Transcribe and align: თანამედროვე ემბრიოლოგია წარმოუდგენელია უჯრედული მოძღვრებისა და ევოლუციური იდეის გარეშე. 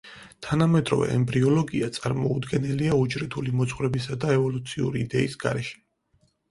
თანამედროვე 0.45 1.09
ემბრიოლოგია 1.15 1.91
წარმოუდგენელია 1.99 2.97
უჯრედული 3.03 3.55
მოძღვრებისა 3.61 4.21
და 4.27 4.35
ევოლუციური 4.41 5.09
იდეის 5.09 5.43
გარეშე. 5.47 5.81